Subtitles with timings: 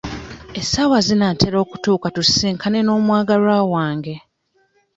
[0.59, 4.15] Essaawa zinaatera okutuuka tusisinkane n'omwagalwa wange.